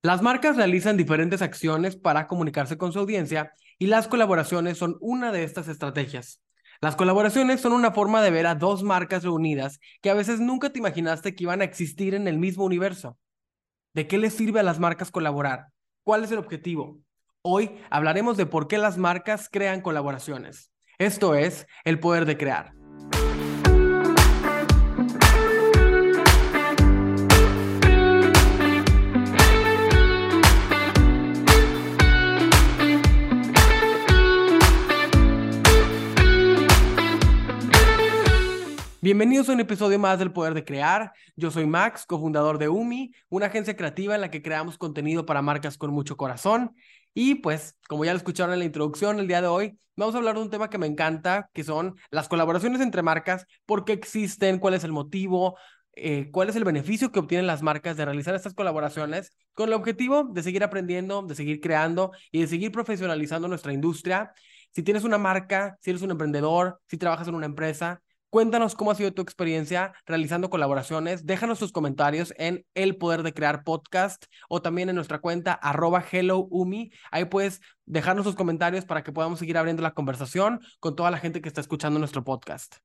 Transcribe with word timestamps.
Las 0.00 0.22
marcas 0.22 0.56
realizan 0.56 0.96
diferentes 0.96 1.42
acciones 1.42 1.96
para 1.96 2.28
comunicarse 2.28 2.78
con 2.78 2.92
su 2.92 3.00
audiencia 3.00 3.52
y 3.80 3.88
las 3.88 4.06
colaboraciones 4.06 4.78
son 4.78 4.96
una 5.00 5.32
de 5.32 5.42
estas 5.42 5.66
estrategias. 5.66 6.40
Las 6.80 6.94
colaboraciones 6.94 7.60
son 7.60 7.72
una 7.72 7.90
forma 7.90 8.22
de 8.22 8.30
ver 8.30 8.46
a 8.46 8.54
dos 8.54 8.84
marcas 8.84 9.24
reunidas 9.24 9.80
que 10.00 10.10
a 10.10 10.14
veces 10.14 10.38
nunca 10.38 10.70
te 10.70 10.78
imaginaste 10.78 11.34
que 11.34 11.42
iban 11.42 11.62
a 11.62 11.64
existir 11.64 12.14
en 12.14 12.28
el 12.28 12.38
mismo 12.38 12.64
universo. 12.64 13.18
¿De 13.92 14.06
qué 14.06 14.18
les 14.18 14.34
sirve 14.34 14.60
a 14.60 14.62
las 14.62 14.78
marcas 14.78 15.10
colaborar? 15.10 15.66
¿Cuál 16.04 16.22
es 16.22 16.30
el 16.30 16.38
objetivo? 16.38 17.00
Hoy 17.42 17.76
hablaremos 17.90 18.36
de 18.36 18.46
por 18.46 18.68
qué 18.68 18.78
las 18.78 18.98
marcas 18.98 19.48
crean 19.50 19.80
colaboraciones. 19.80 20.70
Esto 20.98 21.34
es 21.34 21.66
el 21.84 21.98
poder 21.98 22.24
de 22.24 22.38
crear. 22.38 22.72
Bienvenidos 39.08 39.48
a 39.48 39.54
un 39.54 39.60
episodio 39.60 39.98
más 39.98 40.18
del 40.18 40.32
Poder 40.32 40.52
de 40.52 40.66
Crear. 40.66 41.14
Yo 41.34 41.50
soy 41.50 41.64
Max, 41.64 42.04
cofundador 42.04 42.58
de 42.58 42.68
UMI, 42.68 43.14
una 43.30 43.46
agencia 43.46 43.74
creativa 43.74 44.14
en 44.14 44.20
la 44.20 44.30
que 44.30 44.42
creamos 44.42 44.76
contenido 44.76 45.24
para 45.24 45.40
marcas 45.40 45.78
con 45.78 45.92
mucho 45.92 46.18
corazón. 46.18 46.76
Y 47.14 47.36
pues, 47.36 47.78
como 47.88 48.04
ya 48.04 48.12
lo 48.12 48.18
escucharon 48.18 48.52
en 48.52 48.58
la 48.58 48.66
introducción, 48.66 49.18
el 49.18 49.26
día 49.26 49.40
de 49.40 49.46
hoy 49.46 49.78
vamos 49.96 50.14
a 50.14 50.18
hablar 50.18 50.34
de 50.34 50.42
un 50.42 50.50
tema 50.50 50.68
que 50.68 50.76
me 50.76 50.86
encanta, 50.86 51.48
que 51.54 51.64
son 51.64 51.96
las 52.10 52.28
colaboraciones 52.28 52.82
entre 52.82 53.00
marcas, 53.00 53.46
por 53.64 53.86
qué 53.86 53.94
existen, 53.94 54.58
cuál 54.58 54.74
es 54.74 54.84
el 54.84 54.92
motivo, 54.92 55.56
eh, 55.94 56.28
cuál 56.30 56.50
es 56.50 56.56
el 56.56 56.64
beneficio 56.64 57.10
que 57.10 57.20
obtienen 57.20 57.46
las 57.46 57.62
marcas 57.62 57.96
de 57.96 58.04
realizar 58.04 58.34
estas 58.34 58.52
colaboraciones 58.52 59.32
con 59.54 59.70
el 59.70 59.74
objetivo 59.74 60.24
de 60.24 60.42
seguir 60.42 60.62
aprendiendo, 60.62 61.22
de 61.22 61.34
seguir 61.34 61.62
creando 61.62 62.12
y 62.30 62.42
de 62.42 62.46
seguir 62.46 62.72
profesionalizando 62.72 63.48
nuestra 63.48 63.72
industria. 63.72 64.32
Si 64.72 64.82
tienes 64.82 65.04
una 65.04 65.16
marca, 65.16 65.78
si 65.80 65.88
eres 65.88 66.02
un 66.02 66.10
emprendedor, 66.10 66.78
si 66.90 66.98
trabajas 66.98 67.26
en 67.26 67.36
una 67.36 67.46
empresa, 67.46 68.02
Cuéntanos 68.30 68.74
cómo 68.74 68.90
ha 68.90 68.94
sido 68.94 69.14
tu 69.14 69.22
experiencia 69.22 69.94
realizando 70.04 70.50
colaboraciones. 70.50 71.24
Déjanos 71.24 71.58
tus 71.58 71.72
comentarios 71.72 72.34
en 72.36 72.66
El 72.74 72.96
Poder 72.96 73.22
de 73.22 73.32
Crear 73.32 73.64
Podcast 73.64 74.26
o 74.50 74.60
también 74.60 74.90
en 74.90 74.96
nuestra 74.96 75.20
cuenta 75.20 75.54
arroba 75.54 76.02
HelloUmi. 76.02 76.90
Ahí 77.10 77.24
puedes 77.24 77.62
dejarnos 77.86 78.26
tus 78.26 78.34
comentarios 78.34 78.84
para 78.84 79.02
que 79.02 79.12
podamos 79.12 79.38
seguir 79.38 79.56
abriendo 79.56 79.82
la 79.82 79.94
conversación 79.94 80.60
con 80.78 80.94
toda 80.94 81.10
la 81.10 81.16
gente 81.16 81.40
que 81.40 81.48
está 81.48 81.62
escuchando 81.62 81.98
nuestro 81.98 82.22
podcast. 82.22 82.76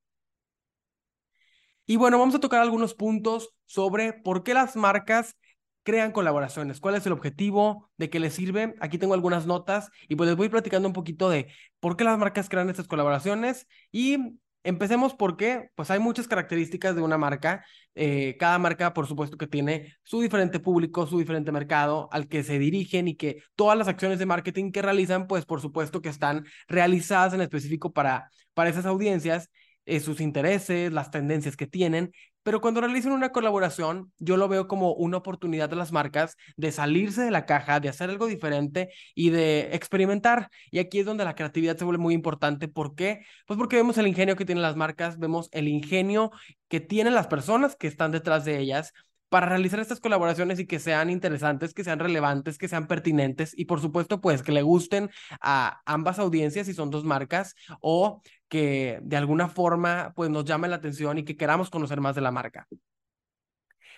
Y 1.85 1.97
bueno, 1.97 2.17
vamos 2.17 2.35
a 2.35 2.39
tocar 2.39 2.61
algunos 2.61 2.93
puntos 2.93 3.49
sobre 3.65 4.13
por 4.13 4.43
qué 4.43 4.53
las 4.53 4.77
marcas 4.77 5.35
crean 5.83 6.13
colaboraciones, 6.13 6.79
cuál 6.79 6.95
es 6.95 7.05
el 7.05 7.11
objetivo, 7.11 7.89
de 7.97 8.09
qué 8.09 8.21
les 8.21 8.33
sirve. 8.33 8.75
Aquí 8.79 8.97
tengo 8.97 9.13
algunas 9.13 9.45
notas 9.45 9.89
y 10.07 10.15
pues 10.15 10.29
les 10.29 10.37
voy 10.37 10.47
platicando 10.47 10.87
un 10.87 10.93
poquito 10.93 11.29
de 11.29 11.51
por 11.81 11.97
qué 11.97 12.05
las 12.05 12.17
marcas 12.17 12.47
crean 12.47 12.69
estas 12.69 12.87
colaboraciones 12.87 13.67
y 13.91 14.39
Empecemos 14.63 15.13
porque, 15.13 15.69
pues 15.75 15.91
hay 15.91 15.99
muchas 15.99 16.27
características 16.27 16.95
de 16.95 17.01
una 17.01 17.17
marca. 17.17 17.65
Eh, 17.95 18.37
cada 18.39 18.57
marca, 18.59 18.93
por 18.93 19.07
supuesto, 19.07 19.37
que 19.37 19.47
tiene 19.47 19.93
su 20.03 20.21
diferente 20.21 20.59
público, 20.59 21.05
su 21.05 21.19
diferente 21.19 21.51
mercado 21.51 22.07
al 22.11 22.27
que 22.27 22.43
se 22.43 22.59
dirigen 22.59 23.07
y 23.07 23.15
que 23.15 23.43
todas 23.55 23.77
las 23.77 23.87
acciones 23.89 24.19
de 24.19 24.25
marketing 24.25 24.71
que 24.71 24.81
realizan, 24.81 25.27
pues 25.27 25.45
por 25.45 25.59
supuesto 25.59 26.01
que 26.01 26.09
están 26.09 26.45
realizadas 26.67 27.33
en 27.33 27.41
específico 27.41 27.91
para, 27.91 28.29
para 28.53 28.69
esas 28.69 28.85
audiencias, 28.85 29.49
eh, 29.85 29.99
sus 29.99 30.21
intereses, 30.21 30.93
las 30.93 31.11
tendencias 31.11 31.57
que 31.57 31.67
tienen 31.67 32.13
pero 32.43 32.61
cuando 32.61 32.81
realizan 32.81 33.13
una 33.13 33.31
colaboración, 33.31 34.11
yo 34.19 34.37
lo 34.37 34.47
veo 34.47 34.67
como 34.67 34.93
una 34.93 35.17
oportunidad 35.17 35.69
de 35.69 35.75
las 35.75 35.91
marcas 35.91 36.35
de 36.57 36.71
salirse 36.71 37.21
de 37.21 37.31
la 37.31 37.45
caja, 37.45 37.79
de 37.79 37.89
hacer 37.89 38.09
algo 38.09 38.27
diferente 38.27 38.89
y 39.15 39.29
de 39.29 39.69
experimentar. 39.73 40.49
Y 40.71 40.79
aquí 40.79 40.99
es 40.99 41.05
donde 41.05 41.25
la 41.25 41.35
creatividad 41.35 41.77
se 41.77 41.85
vuelve 41.85 42.01
muy 42.01 42.13
importante. 42.13 42.67
¿Por 42.67 42.95
qué? 42.95 43.25
Pues 43.47 43.57
porque 43.57 43.77
vemos 43.77 43.97
el 43.97 44.07
ingenio 44.07 44.35
que 44.35 44.45
tienen 44.45 44.61
las 44.61 44.75
marcas, 44.75 45.17
vemos 45.17 45.49
el 45.51 45.67
ingenio 45.67 46.31
que 46.67 46.79
tienen 46.79 47.13
las 47.13 47.27
personas 47.27 47.75
que 47.75 47.87
están 47.87 48.11
detrás 48.11 48.45
de 48.45 48.59
ellas 48.59 48.93
para 49.33 49.47
realizar 49.47 49.79
estas 49.79 49.99
colaboraciones 49.99 50.59
y 50.59 50.67
que 50.67 50.77
sean 50.77 51.09
interesantes, 51.09 51.73
que 51.73 51.83
sean 51.83 51.97
relevantes, 51.97 52.59
que 52.59 52.67
sean 52.67 52.85
pertinentes 52.85 53.51
y 53.57 53.65
por 53.65 53.81
supuesto 53.81 54.21
pues 54.21 54.43
que 54.43 54.51
le 54.51 54.61
gusten 54.61 55.09
a 55.41 55.81
ambas 55.87 56.19
audiencias 56.19 56.67
si 56.67 56.75
son 56.75 56.91
dos 56.91 57.03
marcas 57.03 57.55
o 57.81 58.21
que 58.47 58.99
de 59.01 59.17
alguna 59.17 59.49
forma 59.49 60.13
pues 60.15 60.29
nos 60.29 60.45
llame 60.45 60.67
la 60.67 60.75
atención 60.75 61.17
y 61.17 61.23
que 61.23 61.35
queramos 61.35 61.71
conocer 61.71 61.99
más 61.99 62.13
de 62.13 62.21
la 62.21 62.29
marca. 62.29 62.67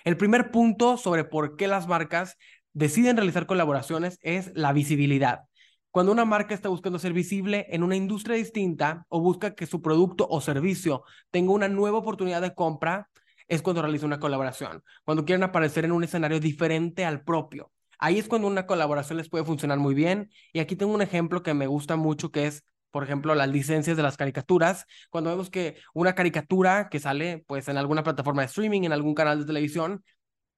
El 0.05 0.15
primer 0.15 0.51
punto 0.51 0.95
sobre 0.95 1.25
por 1.25 1.57
qué 1.57 1.67
las 1.67 1.85
marcas 1.85 2.37
deciden 2.71 3.17
realizar 3.17 3.45
colaboraciones 3.45 4.19
es 4.21 4.53
la 4.55 4.71
visibilidad. 4.71 5.41
Cuando 5.91 6.13
una 6.13 6.23
marca 6.23 6.55
está 6.55 6.69
buscando 6.69 6.97
ser 6.97 7.11
visible 7.11 7.65
en 7.71 7.83
una 7.83 7.97
industria 7.97 8.37
distinta 8.37 9.05
o 9.09 9.19
busca 9.19 9.53
que 9.53 9.65
su 9.65 9.81
producto 9.81 10.27
o 10.29 10.39
servicio 10.39 11.03
tenga 11.29 11.51
una 11.51 11.67
nueva 11.67 11.97
oportunidad 11.97 12.41
de 12.41 12.55
compra, 12.55 13.09
es 13.47 13.61
cuando 13.61 13.81
realiza 13.81 14.05
una 14.05 14.19
colaboración, 14.19 14.83
cuando 15.03 15.25
quieren 15.25 15.43
aparecer 15.43 15.85
en 15.85 15.91
un 15.91 16.03
escenario 16.03 16.39
diferente 16.39 17.05
al 17.05 17.23
propio. 17.23 17.71
Ahí 17.99 18.19
es 18.19 18.27
cuando 18.27 18.47
una 18.47 18.65
colaboración 18.65 19.17
les 19.17 19.29
puede 19.29 19.45
funcionar 19.45 19.79
muy 19.79 19.93
bien. 19.93 20.29
Y 20.53 20.59
aquí 20.59 20.75
tengo 20.75 20.93
un 20.93 21.01
ejemplo 21.01 21.43
que 21.43 21.53
me 21.53 21.67
gusta 21.67 21.95
mucho, 21.95 22.31
que 22.31 22.47
es, 22.47 22.63
por 22.91 23.03
ejemplo, 23.03 23.35
las 23.35 23.49
licencias 23.49 23.95
de 23.97 24.03
las 24.03 24.17
caricaturas. 24.17 24.85
Cuando 25.09 25.29
vemos 25.29 25.49
que 25.49 25.77
una 25.93 26.13
caricatura 26.13 26.89
que 26.89 26.99
sale 26.99 27.43
pues 27.47 27.67
en 27.67 27.77
alguna 27.77 28.03
plataforma 28.03 28.41
de 28.41 28.47
streaming, 28.47 28.83
en 28.83 28.93
algún 28.93 29.15
canal 29.15 29.39
de 29.39 29.45
televisión, 29.45 30.03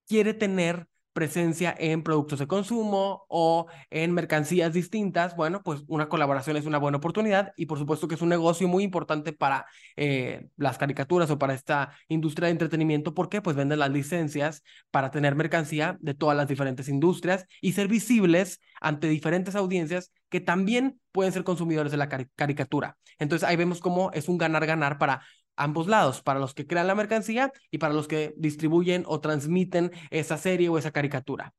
quiere 0.08 0.34
tener 0.34 0.88
presencia 1.17 1.73
en 1.79 2.03
productos 2.03 2.38
de 2.38 2.45
consumo 2.45 3.25
o 3.28 3.66
en 3.89 4.11
mercancías 4.13 4.72
distintas, 4.72 5.35
bueno, 5.35 5.63
pues 5.63 5.83
una 5.88 6.09
colaboración 6.09 6.57
es 6.57 6.67
una 6.67 6.78
buena 6.78 7.00
oportunidad 7.00 7.53
y 7.57 7.66
por 7.66 7.79
supuesto 7.79 8.07
que 8.07 8.13
es 8.13 8.22
un 8.22 8.29
negocio 8.29 8.67
muy 8.67 8.83
importante 8.83 9.33
para 9.33 9.66
eh, 9.95 10.47
las 10.57 10.78
caricaturas 10.78 11.31
o 11.31 11.39
para 11.39 11.55
esta 11.55 11.91
industria 12.07 12.45
de 12.45 12.51
entretenimiento 12.51 13.16
porque 13.16 13.41
pues 13.41 13.55
venden 13.55 13.79
las 13.79 13.89
licencias 13.89 14.61
para 14.91 15.09
tener 15.09 15.33
mercancía 15.33 15.97
de 16.01 16.13
todas 16.13 16.38
las 16.38 16.47
diferentes 16.47 16.88
industrias 16.88 17.47
y 17.61 17.72
ser 17.72 17.88
visibles 17.88 18.61
ante 18.79 19.07
diferentes 19.09 19.55
audiencias 19.55 20.11
que 20.29 20.39
también 20.39 20.99
pueden 21.11 21.34
ser 21.34 21.44
consumidores 21.44 21.91
de 21.91 21.97
la 21.97 22.09
caricatura. 22.35 22.95
Entonces 23.17 23.49
ahí 23.49 23.55
vemos 23.55 23.79
cómo 23.79 24.11
es 24.13 24.29
un 24.29 24.38
ganar-ganar 24.38 24.99
para 24.99 25.22
ambos 25.57 25.88
lados, 25.88 26.22
para 26.22 26.40
los 26.40 26.53
que 26.53 26.68
crean 26.68 26.88
la 26.88 26.95
mercancía 26.95 27.51
y 27.72 27.79
para 27.79 27.94
los 27.94 28.07
que 28.07 28.34
distribuyen 28.38 29.03
o 29.07 29.19
transmiten 29.19 29.91
esa 30.12 30.38
serie 30.38 30.69
o 30.69 30.78
esa 30.78 30.91
caricatura. 30.91 31.53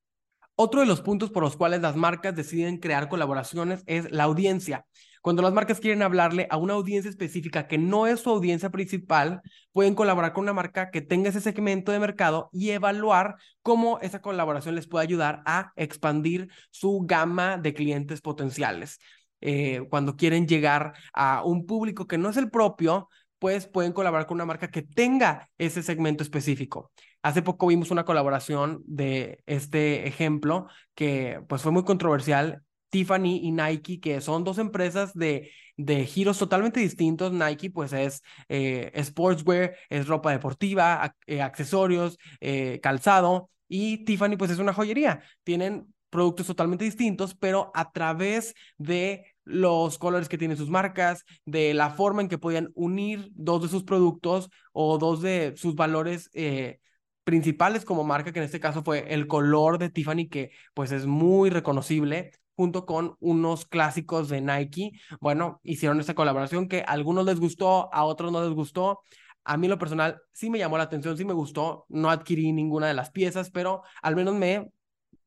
Otro 0.61 0.81
de 0.81 0.87
los 0.87 1.03
puntos 1.03 1.31
por 1.31 1.45
los 1.45 1.57
cuales 1.57 1.83
las 1.83 1.95
marcas 1.95 2.35
deciden 2.35 2.79
crear 2.79 3.09
colaboraciones 3.09 3.85
es 3.87 4.11
la 4.11 4.25
audiencia. 4.25 4.87
Cuando 5.23 5.43
las 5.43 5.53
marcas 5.53 5.79
quieren 5.79 6.03
hablarle 6.03 6.47
a 6.51 6.57
una 6.57 6.75
audiencia 6.75 7.09
específica 7.09 7.67
que 7.67 7.79
no 7.79 8.07
es 8.07 8.21
su 8.21 8.31
audiencia 8.31 8.71
principal, 8.71 9.41
pueden 9.73 9.95
colaborar 9.95 10.33
con 10.33 10.43
una 10.43 10.53
marca 10.53 10.91
que 10.91 11.01
tenga 11.01 11.29
ese 11.29 11.41
segmento 11.41 11.93
de 11.93 11.99
mercado 11.99 12.49
y 12.53 12.71
evaluar 12.71 13.37
cómo 13.63 13.99
esa 14.01 14.21
colaboración 14.21 14.75
les 14.75 14.89
puede 14.89 15.05
ayudar 15.05 15.43
a 15.45 15.73
expandir 15.77 16.49
su 16.71 17.03
gama 17.05 17.57
de 17.57 17.75
clientes 17.75 18.21
potenciales. 18.21 18.99
Eh, 19.41 19.87
cuando 19.91 20.17
quieren 20.17 20.49
llegar 20.49 20.95
a 21.13 21.45
un 21.45 21.67
público 21.67 22.07
que 22.07 22.19
no 22.19 22.31
es 22.31 22.37
el 22.37 22.51
propio, 22.51 23.09
pues 23.39 23.67
pueden 23.67 23.93
colaborar 23.93 24.27
con 24.27 24.37
una 24.37 24.47
marca 24.47 24.71
que 24.71 24.83
tenga 24.83 25.49
ese 25.59 25.83
segmento 25.83 26.23
específico. 26.23 26.91
Hace 27.23 27.43
poco 27.43 27.67
vimos 27.67 27.91
una 27.91 28.05
colaboración 28.05 28.83
de 28.87 29.43
este 29.47 30.07
ejemplo 30.07 30.69
que 30.95 31.41
pues 31.49 31.63
fue 31.63 31.73
muy 31.73 31.85
controversial. 31.85 32.63
Tiffany 32.91 33.41
y 33.43 33.51
Nike, 33.53 34.01
que 34.01 34.21
son 34.21 34.45
dos 34.45 34.57
empresas 34.59 35.13
de, 35.13 35.51
de 35.77 36.07
giros 36.07 36.39
totalmente 36.39 36.81
distintos. 36.81 37.33
Nike 37.33 37.71
pues 37.71 37.93
es 37.93 38.23
eh, 38.49 38.91
sportswear, 39.05 39.77
es 39.91 40.07
ropa 40.07 40.33
deportiva, 40.33 41.15
eh, 41.27 41.43
accesorios, 41.43 42.19
eh, 42.41 42.81
calzado. 42.83 43.51
Y 43.69 44.05
Tiffany 44.05 44.37
pues 44.39 44.51
es 44.51 44.59
una 44.59 44.73
joyería. 44.73 45.21
Tienen 45.45 45.93
productos 46.11 46.47
totalmente 46.47 46.85
distintos, 46.85 47.35
pero 47.35 47.71
a 47.75 47.93
través 47.93 48.55
de 48.79 49.35
los 49.49 49.99
colores 49.99 50.29
que 50.29 50.39
tienen 50.39 50.57
sus 50.57 50.69
marcas, 50.69 51.25
de 51.47 51.73
la 51.75 51.91
forma 51.91 52.23
en 52.23 52.29
que 52.29 52.39
podían 52.39 52.71
unir 52.75 53.31
dos 53.35 53.63
de 53.63 53.69
sus 53.69 53.83
productos 53.83 54.51
o 54.73 54.99
dos 54.99 55.23
de 55.23 55.55
sus 55.57 55.75
valores 55.75 56.31
eh, 56.35 56.81
principales 57.25 57.85
como 57.85 58.05
marca, 58.05 58.33
que 58.33 58.39
en 58.41 58.45
este 58.45 58.61
caso 58.61 58.83
fue 58.85 59.13
el 59.13 59.27
color 59.27 59.79
de 59.79 59.91
Tiffany, 59.91 60.29
que 60.29 60.51
pues 60.75 60.93
es 60.93 61.07
muy 61.07 61.51
reconocible, 61.51 62.33
junto 62.57 62.85
con 62.87 63.17
unos 63.21 63.65
clásicos 63.67 64.29
de 64.29 64.41
Nike. 64.41 64.93
Bueno, 65.21 65.61
hicieron 65.63 66.01
esta 66.01 66.15
colaboración 66.15 66.69
que 66.69 66.81
a 66.81 66.93
algunos 66.93 67.25
les 67.25 67.41
gustó, 67.41 67.93
a 67.95 68.05
otros 68.05 68.33
no 68.33 68.43
les 68.43 68.53
gustó. 68.53 69.01
A 69.45 69.57
mí 69.57 69.69
lo 69.69 69.79
personal 69.79 70.21
sí 70.33 70.51
me 70.51 70.59
llamó 70.59 70.77
la 70.77 70.85
atención, 70.85 71.17
sí 71.17 71.25
me 71.25 71.33
gustó, 71.33 71.87
no 71.89 72.11
adquirí 72.11 72.53
ninguna 72.53 72.89
de 72.89 72.95
las 72.95 73.11
piezas, 73.11 73.51
pero 73.51 73.83
al 74.03 74.17
menos 74.17 74.35
me 74.35 74.71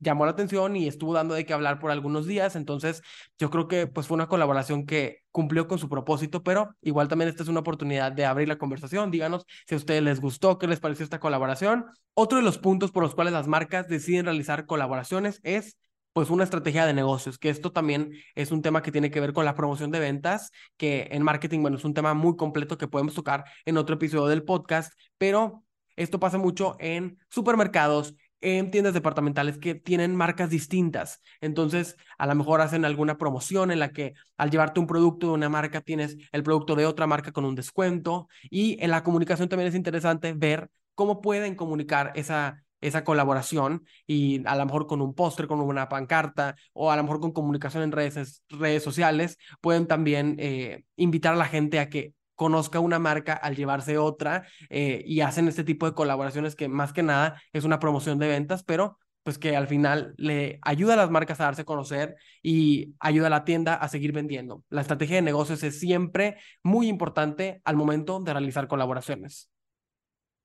llamó 0.01 0.25
la 0.25 0.31
atención 0.31 0.75
y 0.75 0.87
estuvo 0.87 1.13
dando 1.13 1.35
de 1.35 1.45
qué 1.45 1.53
hablar 1.53 1.79
por 1.79 1.91
algunos 1.91 2.25
días. 2.25 2.57
Entonces, 2.57 3.01
yo 3.39 3.49
creo 3.49 3.67
que 3.69 3.87
pues 3.87 4.07
fue 4.07 4.15
una 4.15 4.27
colaboración 4.27 4.85
que 4.85 5.19
cumplió 5.31 5.67
con 5.67 5.79
su 5.79 5.87
propósito, 5.87 6.43
pero 6.43 6.75
igual 6.81 7.07
también 7.07 7.29
esta 7.29 7.43
es 7.43 7.49
una 7.49 7.61
oportunidad 7.61 8.11
de 8.11 8.25
abrir 8.25 8.49
la 8.49 8.57
conversación. 8.57 9.11
Díganos 9.11 9.45
si 9.67 9.75
a 9.75 9.77
ustedes 9.77 10.03
les 10.03 10.19
gustó, 10.19 10.57
qué 10.57 10.67
les 10.67 10.79
pareció 10.81 11.05
esta 11.05 11.19
colaboración. 11.19 11.85
Otro 12.13 12.37
de 12.39 12.43
los 12.43 12.57
puntos 12.57 12.91
por 12.91 13.03
los 13.03 13.15
cuales 13.15 13.31
las 13.31 13.47
marcas 13.47 13.87
deciden 13.87 14.25
realizar 14.25 14.65
colaboraciones 14.65 15.39
es 15.43 15.77
pues 16.13 16.29
una 16.29 16.43
estrategia 16.43 16.85
de 16.85 16.93
negocios, 16.93 17.37
que 17.37 17.49
esto 17.49 17.71
también 17.71 18.11
es 18.35 18.51
un 18.51 18.61
tema 18.61 18.81
que 18.81 18.91
tiene 18.91 19.11
que 19.11 19.21
ver 19.21 19.31
con 19.31 19.45
la 19.45 19.55
promoción 19.55 19.91
de 19.91 19.99
ventas, 19.99 20.51
que 20.75 21.07
en 21.11 21.23
marketing, 21.23 21.61
bueno, 21.61 21.77
es 21.77 21.85
un 21.85 21.93
tema 21.93 22.13
muy 22.13 22.35
completo 22.35 22.77
que 22.77 22.89
podemos 22.89 23.13
tocar 23.13 23.45
en 23.63 23.77
otro 23.77 23.95
episodio 23.95 24.27
del 24.27 24.43
podcast, 24.43 24.91
pero 25.17 25.63
esto 25.95 26.19
pasa 26.19 26.37
mucho 26.37 26.75
en 26.79 27.17
supermercados, 27.29 28.15
en 28.41 28.71
tiendas 28.71 28.93
departamentales 28.93 29.57
que 29.57 29.75
tienen 29.75 30.15
marcas 30.15 30.49
distintas. 30.49 31.21
Entonces, 31.39 31.95
a 32.17 32.27
lo 32.27 32.35
mejor 32.35 32.61
hacen 32.61 32.85
alguna 32.85 33.17
promoción 33.17 33.71
en 33.71 33.79
la 33.79 33.91
que 33.91 34.13
al 34.37 34.49
llevarte 34.49 34.79
un 34.79 34.87
producto 34.87 35.27
de 35.27 35.33
una 35.33 35.49
marca 35.49 35.81
tienes 35.81 36.17
el 36.31 36.43
producto 36.43 36.75
de 36.75 36.85
otra 36.85 37.07
marca 37.07 37.31
con 37.31 37.45
un 37.45 37.55
descuento. 37.55 38.27
Y 38.49 38.77
en 38.83 38.91
la 38.91 39.03
comunicación 39.03 39.49
también 39.49 39.69
es 39.69 39.75
interesante 39.75 40.33
ver 40.33 40.69
cómo 40.95 41.21
pueden 41.21 41.55
comunicar 41.55 42.11
esa, 42.15 42.63
esa 42.81 43.03
colaboración 43.03 43.85
y 44.07 44.45
a 44.45 44.55
lo 44.55 44.65
mejor 44.65 44.87
con 44.87 45.01
un 45.01 45.13
póster, 45.13 45.47
con 45.47 45.61
una 45.61 45.87
pancarta 45.87 46.55
o 46.73 46.91
a 46.91 46.95
lo 46.95 47.03
mejor 47.03 47.19
con 47.19 47.31
comunicación 47.31 47.83
en 47.83 47.91
redes, 47.91 48.43
redes 48.49 48.83
sociales, 48.83 49.37
pueden 49.61 49.87
también 49.87 50.35
eh, 50.39 50.83
invitar 50.95 51.33
a 51.33 51.37
la 51.37 51.45
gente 51.45 51.79
a 51.79 51.89
que 51.89 52.13
conozca 52.35 52.79
una 52.79 52.99
marca 52.99 53.33
al 53.33 53.55
llevarse 53.55 53.97
otra 53.97 54.47
eh, 54.69 55.03
y 55.05 55.21
hacen 55.21 55.47
este 55.47 55.63
tipo 55.63 55.85
de 55.85 55.93
colaboraciones 55.93 56.55
que 56.55 56.67
más 56.67 56.93
que 56.93 57.03
nada 57.03 57.41
es 57.53 57.63
una 57.63 57.79
promoción 57.79 58.19
de 58.19 58.27
ventas, 58.27 58.63
pero 58.63 58.97
pues 59.23 59.37
que 59.37 59.55
al 59.55 59.67
final 59.67 60.13
le 60.17 60.59
ayuda 60.63 60.93
a 60.93 60.97
las 60.97 61.11
marcas 61.11 61.39
a 61.39 61.45
darse 61.45 61.61
a 61.61 61.65
conocer 61.65 62.15
y 62.41 62.95
ayuda 62.99 63.27
a 63.27 63.29
la 63.29 63.43
tienda 63.45 63.75
a 63.75 63.87
seguir 63.87 64.13
vendiendo. 64.13 64.63
La 64.69 64.81
estrategia 64.81 65.17
de 65.17 65.21
negocios 65.21 65.61
es 65.63 65.79
siempre 65.79 66.37
muy 66.63 66.87
importante 66.87 67.61
al 67.63 67.75
momento 67.75 68.19
de 68.19 68.33
realizar 68.33 68.67
colaboraciones. 68.67 69.50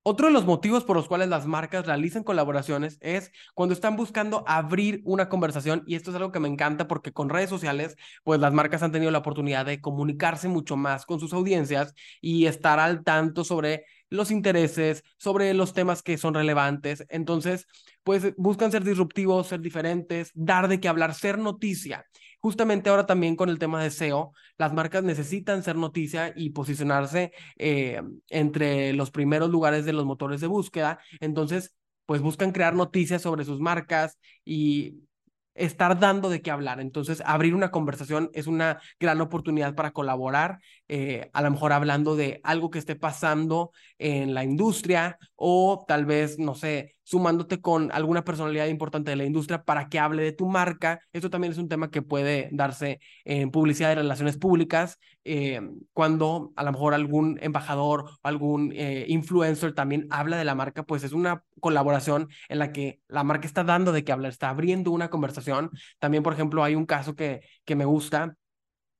Otro 0.08 0.28
de 0.28 0.32
los 0.32 0.44
motivos 0.44 0.84
por 0.84 0.94
los 0.94 1.08
cuales 1.08 1.28
las 1.28 1.46
marcas 1.48 1.84
realizan 1.84 2.22
colaboraciones 2.22 2.96
es 3.00 3.32
cuando 3.54 3.72
están 3.72 3.96
buscando 3.96 4.44
abrir 4.46 5.00
una 5.04 5.28
conversación 5.28 5.82
y 5.84 5.96
esto 5.96 6.10
es 6.10 6.16
algo 6.16 6.30
que 6.30 6.38
me 6.38 6.46
encanta 6.46 6.86
porque 6.86 7.12
con 7.12 7.28
redes 7.28 7.50
sociales 7.50 7.96
pues 8.22 8.38
las 8.38 8.52
marcas 8.52 8.84
han 8.84 8.92
tenido 8.92 9.10
la 9.10 9.18
oportunidad 9.18 9.66
de 9.66 9.80
comunicarse 9.80 10.46
mucho 10.46 10.76
más 10.76 11.06
con 11.06 11.18
sus 11.18 11.32
audiencias 11.32 11.92
y 12.20 12.46
estar 12.46 12.78
al 12.78 13.02
tanto 13.02 13.42
sobre 13.42 13.84
los 14.08 14.30
intereses, 14.30 15.02
sobre 15.18 15.52
los 15.54 15.72
temas 15.74 16.04
que 16.04 16.18
son 16.18 16.34
relevantes. 16.34 17.04
Entonces, 17.08 17.66
pues 18.04 18.32
buscan 18.36 18.70
ser 18.70 18.84
disruptivos, 18.84 19.48
ser 19.48 19.60
diferentes, 19.60 20.30
dar 20.34 20.68
de 20.68 20.78
qué 20.78 20.86
hablar, 20.86 21.14
ser 21.14 21.36
noticia. 21.36 22.06
Justamente 22.46 22.90
ahora 22.90 23.06
también 23.06 23.34
con 23.34 23.48
el 23.48 23.58
tema 23.58 23.82
de 23.82 23.90
SEO, 23.90 24.32
las 24.56 24.72
marcas 24.72 25.02
necesitan 25.02 25.64
ser 25.64 25.74
noticia 25.74 26.32
y 26.36 26.50
posicionarse 26.50 27.32
eh, 27.58 28.00
entre 28.28 28.92
los 28.92 29.10
primeros 29.10 29.50
lugares 29.50 29.84
de 29.84 29.92
los 29.92 30.04
motores 30.04 30.40
de 30.40 30.46
búsqueda. 30.46 31.00
Entonces, 31.18 31.74
pues 32.04 32.20
buscan 32.20 32.52
crear 32.52 32.72
noticias 32.76 33.20
sobre 33.20 33.44
sus 33.44 33.58
marcas 33.58 34.20
y 34.44 34.94
estar 35.56 35.98
dando 35.98 36.28
de 36.30 36.40
qué 36.40 36.52
hablar. 36.52 36.78
Entonces, 36.78 37.20
abrir 37.26 37.52
una 37.52 37.72
conversación 37.72 38.30
es 38.32 38.46
una 38.46 38.80
gran 39.00 39.20
oportunidad 39.20 39.74
para 39.74 39.90
colaborar, 39.90 40.60
eh, 40.88 41.30
a 41.32 41.42
lo 41.42 41.50
mejor 41.50 41.72
hablando 41.72 42.16
de 42.16 42.40
algo 42.44 42.70
que 42.70 42.78
esté 42.78 42.96
pasando 42.96 43.72
en 43.98 44.34
la 44.34 44.44
industria 44.44 45.18
o 45.34 45.84
tal 45.86 46.06
vez, 46.06 46.38
no 46.38 46.54
sé, 46.54 46.94
sumándote 47.02 47.60
con 47.60 47.90
alguna 47.92 48.24
personalidad 48.24 48.66
importante 48.66 49.10
de 49.10 49.16
la 49.16 49.24
industria 49.24 49.62
para 49.62 49.88
que 49.88 49.98
hable 49.98 50.22
de 50.22 50.32
tu 50.32 50.46
marca. 50.46 51.00
Esto 51.12 51.30
también 51.30 51.52
es 51.52 51.58
un 51.58 51.68
tema 51.68 51.90
que 51.90 52.02
puede 52.02 52.48
darse 52.52 53.00
en 53.24 53.50
publicidad 53.50 53.92
y 53.92 53.94
relaciones 53.96 54.36
públicas, 54.36 54.98
eh, 55.24 55.60
cuando 55.92 56.52
a 56.56 56.62
lo 56.62 56.72
mejor 56.72 56.94
algún 56.94 57.38
embajador 57.42 58.04
o 58.22 58.28
algún 58.28 58.72
eh, 58.74 59.06
influencer 59.08 59.74
también 59.74 60.06
habla 60.10 60.36
de 60.36 60.44
la 60.44 60.54
marca, 60.54 60.84
pues 60.84 61.04
es 61.04 61.12
una 61.12 61.42
colaboración 61.60 62.28
en 62.48 62.58
la 62.58 62.72
que 62.72 63.00
la 63.08 63.24
marca 63.24 63.46
está 63.46 63.64
dando 63.64 63.92
de 63.92 64.04
qué 64.04 64.12
hablar, 64.12 64.30
está 64.30 64.50
abriendo 64.50 64.90
una 64.90 65.10
conversación. 65.10 65.70
También, 65.98 66.22
por 66.22 66.32
ejemplo, 66.32 66.62
hay 66.62 66.74
un 66.74 66.86
caso 66.86 67.14
que, 67.16 67.40
que 67.64 67.76
me 67.76 67.84
gusta 67.84 68.36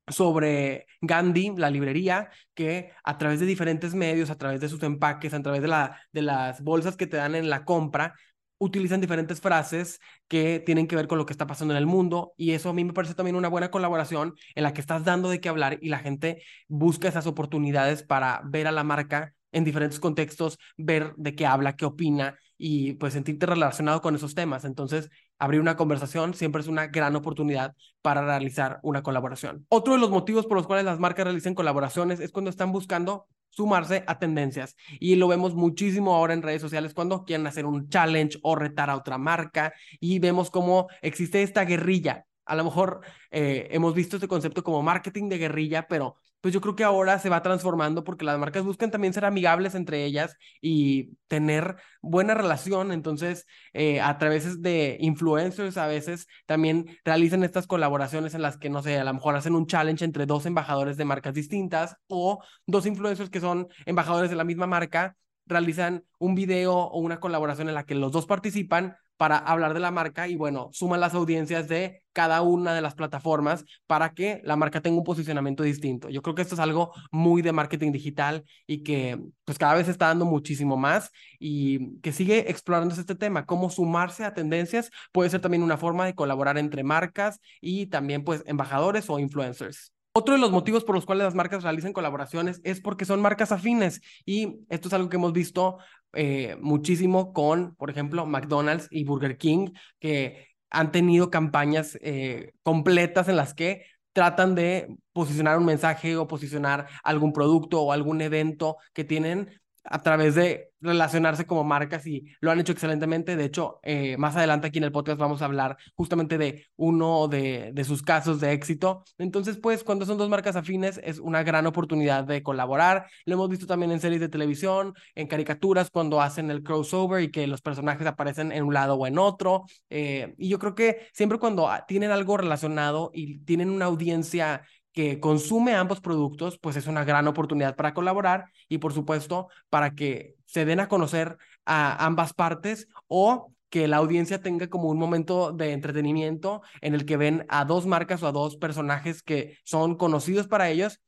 sobre 0.07 0.87
Gandhi, 1.01 1.53
la 1.57 1.69
librería, 1.69 2.29
que 2.53 2.91
a 3.03 3.17
través 3.17 3.39
de 3.39 3.45
diferentes 3.45 3.93
medios, 3.93 4.29
a 4.29 4.37
través 4.37 4.61
de 4.61 4.69
sus 4.69 4.81
empaques, 4.83 5.33
a 5.33 5.41
través 5.41 5.61
de, 5.61 5.67
la, 5.67 5.99
de 6.11 6.21
las 6.21 6.61
bolsas 6.61 6.95
que 6.97 7.07
te 7.07 7.17
dan 7.17 7.35
en 7.35 7.49
la 7.49 7.65
compra, 7.65 8.15
utilizan 8.59 9.01
diferentes 9.01 9.39
frases 9.41 9.99
que 10.27 10.59
tienen 10.65 10.87
que 10.87 10.95
ver 10.95 11.07
con 11.07 11.17
lo 11.17 11.25
que 11.25 11.33
está 11.33 11.45
pasando 11.47 11.73
en 11.73 11.77
el 11.77 11.85
mundo 11.85 12.33
y 12.37 12.51
eso 12.51 12.69
a 12.69 12.73
mí 12.73 12.83
me 12.83 12.93
parece 12.93 13.13
también 13.13 13.35
una 13.35 13.49
buena 13.49 13.69
colaboración 13.69 14.33
en 14.55 14.63
la 14.63 14.73
que 14.73 14.81
estás 14.81 15.03
dando 15.03 15.29
de 15.29 15.39
qué 15.39 15.49
hablar 15.49 15.77
y 15.81 15.89
la 15.89 15.99
gente 15.99 16.41
busca 16.67 17.07
esas 17.07 17.27
oportunidades 17.27 18.03
para 18.03 18.41
ver 18.45 18.67
a 18.67 18.71
la 18.71 18.83
marca 18.83 19.33
en 19.51 19.63
diferentes 19.63 19.99
contextos, 19.99 20.57
ver 20.75 21.13
de 21.17 21.35
qué 21.35 21.45
habla, 21.45 21.75
qué 21.75 21.85
opina 21.85 22.37
y 22.57 22.93
pues 22.93 23.13
sentirte 23.13 23.45
relacionado 23.45 24.01
con 24.01 24.15
esos 24.15 24.35
temas. 24.35 24.65
Entonces, 24.65 25.09
abrir 25.39 25.61
una 25.61 25.75
conversación 25.75 26.33
siempre 26.33 26.61
es 26.61 26.67
una 26.67 26.87
gran 26.87 27.15
oportunidad 27.15 27.75
para 28.01 28.21
realizar 28.21 28.79
una 28.83 29.03
colaboración. 29.03 29.65
Otro 29.69 29.93
de 29.93 29.99
los 29.99 30.09
motivos 30.09 30.45
por 30.45 30.57
los 30.57 30.67
cuales 30.67 30.85
las 30.85 30.99
marcas 30.99 31.25
realizan 31.25 31.55
colaboraciones 31.55 32.19
es 32.19 32.31
cuando 32.31 32.49
están 32.49 32.71
buscando 32.71 33.27
sumarse 33.49 34.03
a 34.07 34.19
tendencias. 34.19 34.75
Y 34.99 35.15
lo 35.15 35.27
vemos 35.27 35.55
muchísimo 35.55 36.15
ahora 36.15 36.33
en 36.33 36.41
redes 36.41 36.61
sociales 36.61 36.93
cuando 36.93 37.25
quieren 37.25 37.47
hacer 37.47 37.65
un 37.65 37.89
challenge 37.89 38.37
o 38.43 38.55
retar 38.55 38.89
a 38.89 38.95
otra 38.95 39.17
marca 39.17 39.73
y 39.99 40.19
vemos 40.19 40.51
cómo 40.51 40.87
existe 41.01 41.41
esta 41.41 41.65
guerrilla. 41.65 42.25
A 42.45 42.55
lo 42.55 42.63
mejor 42.63 43.01
eh, 43.31 43.67
hemos 43.71 43.93
visto 43.93 44.17
este 44.17 44.27
concepto 44.27 44.63
como 44.63 44.81
marketing 44.81 45.27
de 45.27 45.37
guerrilla, 45.37 45.87
pero 45.87 46.15
pues 46.47 46.53
yo 46.53 46.61
creo 46.61 46.77
que 46.77 46.85
ahora 46.85 47.19
se 47.19 47.27
va 47.27 47.41
transformando 47.41 48.05
porque 48.05 48.23
las 48.23 48.39
marcas 48.39 48.63
buscan 48.63 48.89
también 48.89 49.13
ser 49.13 49.25
amigables 49.25 49.75
entre 49.75 50.05
ellas 50.05 50.37
y 50.61 51.17
tener 51.27 51.75
buena 52.01 52.35
relación. 52.35 52.93
Entonces, 52.93 53.45
eh, 53.73 53.99
a 53.99 54.17
través 54.17 54.61
de 54.61 54.95
influencers 55.01 55.75
a 55.75 55.87
veces 55.87 56.25
también 56.45 56.85
realizan 57.03 57.43
estas 57.43 57.67
colaboraciones 57.67 58.33
en 58.33 58.41
las 58.41 58.57
que, 58.57 58.69
no 58.69 58.81
sé, 58.81 58.97
a 58.97 59.03
lo 59.03 59.13
mejor 59.13 59.35
hacen 59.35 59.55
un 59.55 59.67
challenge 59.67 60.05
entre 60.05 60.25
dos 60.25 60.45
embajadores 60.45 60.95
de 60.95 61.03
marcas 61.03 61.33
distintas 61.33 61.97
o 62.07 62.41
dos 62.65 62.85
influencers 62.85 63.29
que 63.29 63.41
son 63.41 63.67
embajadores 63.85 64.29
de 64.29 64.37
la 64.37 64.45
misma 64.45 64.67
marca 64.67 65.17
realizan 65.47 66.05
un 66.17 66.33
video 66.33 66.75
o 66.75 66.99
una 66.99 67.19
colaboración 67.19 67.67
en 67.67 67.75
la 67.75 67.85
que 67.85 67.95
los 67.95 68.13
dos 68.13 68.25
participan 68.25 68.95
para 69.17 69.37
hablar 69.37 69.73
de 69.73 69.79
la 69.79 69.91
marca 69.91 70.27
y 70.27 70.35
bueno, 70.35 70.69
suman 70.71 70.99
las 70.99 71.13
audiencias 71.13 71.67
de 71.67 72.03
cada 72.13 72.41
una 72.41 72.73
de 72.73 72.81
las 72.81 72.95
plataformas 72.95 73.65
para 73.85 74.13
que 74.13 74.41
la 74.43 74.55
marca 74.55 74.81
tenga 74.81 74.97
un 74.97 75.03
posicionamiento 75.03 75.63
distinto. 75.63 76.09
Yo 76.09 76.21
creo 76.21 76.35
que 76.35 76.41
esto 76.41 76.55
es 76.55 76.59
algo 76.59 76.91
muy 77.11 77.41
de 77.41 77.51
marketing 77.51 77.91
digital 77.91 78.43
y 78.65 78.83
que 78.83 79.19
pues 79.45 79.57
cada 79.57 79.75
vez 79.75 79.87
está 79.87 80.07
dando 80.07 80.25
muchísimo 80.25 80.77
más 80.77 81.11
y 81.39 81.99
que 82.01 82.11
sigue 82.11 82.49
explorando 82.49 82.95
este 82.95 83.15
tema, 83.15 83.45
cómo 83.45 83.69
sumarse 83.69 84.23
a 84.25 84.33
tendencias 84.33 84.89
puede 85.11 85.29
ser 85.29 85.41
también 85.41 85.63
una 85.63 85.77
forma 85.77 86.05
de 86.05 86.15
colaborar 86.15 86.57
entre 86.57 86.83
marcas 86.83 87.39
y 87.61 87.87
también 87.87 88.23
pues 88.23 88.43
embajadores 88.45 89.09
o 89.09 89.19
influencers. 89.19 89.91
Otro 90.19 90.33
de 90.33 90.41
los 90.41 90.49
motivos 90.49 90.83
por 90.83 90.95
los 90.95 91.05
cuales 91.05 91.25
las 91.25 91.35
marcas 91.35 91.61
realizan 91.61 91.93
colaboraciones 91.93 92.59
es 92.63 92.81
porque 92.81 93.05
son 93.05 93.21
marcas 93.21 93.51
afines. 93.51 94.01
Y 94.25 94.61
esto 94.67 94.87
es 94.87 94.93
algo 94.95 95.09
que 95.09 95.17
hemos 95.17 95.31
visto 95.31 95.77
eh, 96.13 96.57
muchísimo 96.59 97.33
con, 97.33 97.75
por 97.75 97.91
ejemplo, 97.91 98.25
McDonald's 98.25 98.87
y 98.89 99.03
Burger 99.03 99.37
King, 99.37 99.73
que 99.99 100.47
han 100.71 100.91
tenido 100.91 101.29
campañas 101.29 101.99
eh, 102.01 102.53
completas 102.63 103.27
en 103.29 103.35
las 103.35 103.53
que 103.53 103.85
tratan 104.11 104.55
de 104.55 104.87
posicionar 105.13 105.59
un 105.59 105.65
mensaje 105.65 106.17
o 106.17 106.27
posicionar 106.27 106.87
algún 107.03 107.31
producto 107.31 107.83
o 107.83 107.91
algún 107.91 108.19
evento 108.21 108.77
que 108.93 109.03
tienen 109.03 109.61
a 109.89 109.99
través 110.01 110.35
de 110.35 110.71
relacionarse 110.79 111.45
como 111.45 111.63
marcas 111.63 112.05
y 112.05 112.25
lo 112.39 112.51
han 112.51 112.59
hecho 112.59 112.71
excelentemente. 112.71 113.35
De 113.35 113.45
hecho, 113.45 113.79
eh, 113.83 114.17
más 114.17 114.35
adelante 114.35 114.67
aquí 114.67 114.77
en 114.77 114.83
el 114.83 114.91
podcast 114.91 115.19
vamos 115.19 115.41
a 115.41 115.45
hablar 115.45 115.77
justamente 115.95 116.37
de 116.37 116.65
uno 116.75 117.27
de, 117.27 117.71
de, 117.73 117.83
sus 117.83 118.03
casos 118.03 118.39
de 118.39 118.51
éxito. 118.51 119.03
Entonces, 119.17 119.57
pues, 119.57 119.83
cuando 119.83 120.05
son 120.05 120.17
dos 120.17 120.29
marcas 120.29 120.55
afines, 120.55 120.99
es 121.03 121.19
una 121.19 121.43
gran 121.43 121.65
oportunidad 121.65 122.25
de 122.25 122.43
colaborar. 122.43 123.07
Lo 123.25 123.35
hemos 123.35 123.49
visto 123.49 123.65
también 123.65 123.91
en 123.91 123.99
series 123.99 124.21
de 124.21 124.29
televisión, 124.29 124.93
en 125.15 125.27
caricaturas, 125.27 125.89
cuando 125.89 126.21
hacen 126.21 126.51
el 126.51 126.63
crossover 126.63 127.23
y 127.23 127.31
que 127.31 127.47
los 127.47 127.61
personajes 127.61 128.05
aparecen 128.05 128.51
en 128.51 128.63
un 128.63 128.73
lado 128.73 128.95
o 128.95 129.07
en 129.07 129.17
otro. 129.17 129.65
Eh, 129.89 130.35
y 130.37 130.49
yo 130.49 130.59
creo 130.59 130.75
que 130.75 131.07
siempre 131.13 131.39
cuando 131.39 131.69
tienen 131.87 132.11
algo 132.11 132.37
relacionado 132.37 133.11
y 133.13 133.39
tienen 133.39 133.69
una 133.69 133.85
audiencia 133.85 134.61
que 134.97 135.19
consume 135.19 135.75
ambos 135.75 136.01
productos, 136.01 136.57
pues 136.57 136.75
es 136.75 136.87
una 136.87 137.03
gran 137.03 137.27
oportunidad 137.27 137.75
para 137.75 137.93
colaborar 137.93 138.45
y 138.67 138.79
por 138.79 138.93
supuesto 138.93 139.47
para 139.69 139.93
que 139.93 140.33
se 140.47 140.65
den 140.65 140.79
a 140.79 140.87
conocer 140.87 141.37
a 141.67 142.03
ambas 142.03 142.33
partes 142.33 142.87
o 143.05 143.53
que 143.69 143.87
la 143.87 143.97
audiencia 143.97 144.41
tenga 144.41 144.71
como 144.71 144.89
un 144.89 144.97
momento 144.97 145.51
de 145.51 145.73
entretenimiento 145.73 146.63
en 146.81 146.95
el 146.95 147.05
que 147.05 147.15
ven 147.15 147.45
a 147.47 147.63
dos 147.63 147.85
marcas 147.85 148.23
o 148.23 148.27
a 148.27 148.31
dos 148.31 148.57
personajes 148.57 149.21
que 149.21 149.59
son 149.65 149.97
conocidos 149.97 150.47
para 150.47 150.67
ellos 150.71 150.99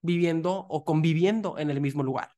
viviendo 0.00 0.64
o 0.68 0.84
conviviendo 0.84 1.58
en 1.58 1.70
el 1.70 1.80
mismo 1.80 2.04
lugar. 2.04 2.36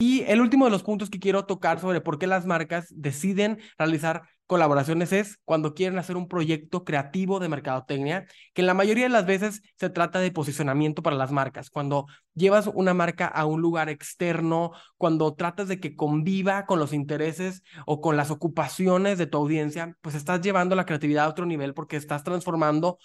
Y 0.00 0.22
el 0.22 0.40
último 0.40 0.64
de 0.64 0.72
los 0.72 0.82
puntos 0.82 1.08
que 1.08 1.20
quiero 1.20 1.46
tocar 1.46 1.78
sobre 1.78 2.00
por 2.00 2.18
qué 2.18 2.26
las 2.26 2.46
marcas 2.46 2.88
deciden 2.90 3.60
realizar 3.78 4.22
colaboraciones 4.52 5.14
es 5.14 5.38
cuando 5.46 5.72
quieren 5.72 5.98
hacer 5.98 6.14
un 6.14 6.28
proyecto 6.28 6.84
creativo 6.84 7.40
de 7.40 7.48
mercadotecnia, 7.48 8.26
que 8.52 8.60
la 8.60 8.74
mayoría 8.74 9.04
de 9.04 9.08
las 9.08 9.24
veces 9.24 9.62
se 9.76 9.88
trata 9.88 10.18
de 10.18 10.30
posicionamiento 10.30 11.02
para 11.02 11.16
las 11.16 11.32
marcas. 11.32 11.70
Cuando 11.70 12.04
llevas 12.34 12.66
una 12.66 12.92
marca 12.92 13.26
a 13.26 13.46
un 13.46 13.62
lugar 13.62 13.88
externo, 13.88 14.72
cuando 14.98 15.32
tratas 15.32 15.68
de 15.68 15.80
que 15.80 15.96
conviva 15.96 16.66
con 16.66 16.78
los 16.78 16.92
intereses 16.92 17.62
o 17.86 18.02
con 18.02 18.18
las 18.18 18.30
ocupaciones 18.30 19.16
de 19.16 19.26
tu 19.26 19.38
audiencia, 19.38 19.96
pues 20.02 20.14
estás 20.14 20.42
llevando 20.42 20.76
la 20.76 20.84
creatividad 20.84 21.24
a 21.24 21.30
otro 21.30 21.46
nivel 21.46 21.72
porque 21.72 21.96
estás 21.96 22.22
transformando 22.22 22.98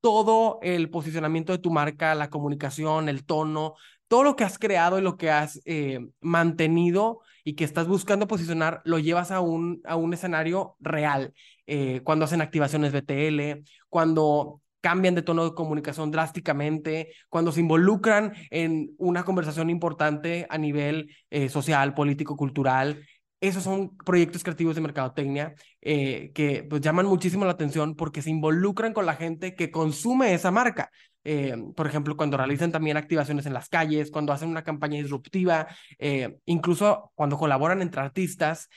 todo 0.00 0.60
el 0.62 0.88
posicionamiento 0.88 1.50
de 1.50 1.58
tu 1.58 1.72
marca, 1.72 2.14
la 2.14 2.30
comunicación, 2.30 3.08
el 3.08 3.24
tono, 3.24 3.74
todo 4.12 4.24
lo 4.24 4.36
que 4.36 4.44
has 4.44 4.58
creado 4.58 4.98
y 4.98 5.00
lo 5.00 5.16
que 5.16 5.30
has 5.30 5.62
eh, 5.64 5.98
mantenido 6.20 7.20
y 7.44 7.54
que 7.54 7.64
estás 7.64 7.88
buscando 7.88 8.28
posicionar, 8.28 8.82
lo 8.84 8.98
llevas 8.98 9.30
a 9.30 9.40
un, 9.40 9.80
a 9.86 9.96
un 9.96 10.12
escenario 10.12 10.76
real. 10.80 11.32
Eh, 11.66 12.02
cuando 12.04 12.26
hacen 12.26 12.42
activaciones 12.42 12.92
BTL, 12.92 13.64
cuando 13.88 14.60
cambian 14.82 15.14
de 15.14 15.22
tono 15.22 15.46
de 15.46 15.54
comunicación 15.54 16.10
drásticamente, 16.10 17.14
cuando 17.30 17.52
se 17.52 17.60
involucran 17.60 18.34
en 18.50 18.90
una 18.98 19.24
conversación 19.24 19.70
importante 19.70 20.46
a 20.50 20.58
nivel 20.58 21.08
eh, 21.30 21.48
social, 21.48 21.94
político, 21.94 22.36
cultural. 22.36 23.06
Esos 23.40 23.62
son 23.62 23.96
proyectos 23.96 24.44
creativos 24.44 24.74
de 24.74 24.82
mercadotecnia 24.82 25.54
que 25.80 26.66
pues, 26.68 26.82
llaman 26.82 27.06
muchísimo 27.06 27.46
la 27.46 27.52
atención 27.52 27.96
porque 27.96 28.20
se 28.20 28.30
involucran 28.30 28.92
con 28.92 29.06
la 29.06 29.14
gente 29.14 29.56
que 29.56 29.70
consume 29.70 30.34
esa 30.34 30.50
marca. 30.50 30.90
Eh, 31.24 31.56
por 31.76 31.86
ejemplo, 31.86 32.16
cuando 32.16 32.36
realizan 32.36 32.72
también 32.72 32.96
activaciones 32.96 33.46
en 33.46 33.54
las 33.54 33.68
calles, 33.68 34.10
cuando 34.10 34.32
hacen 34.32 34.48
una 34.48 34.64
campaña 34.64 34.98
disruptiva, 34.98 35.68
eh, 35.98 36.36
incluso 36.46 37.12
cuando 37.14 37.38
colaboran 37.38 37.82
entre 37.82 38.00
artistas, 38.00 38.68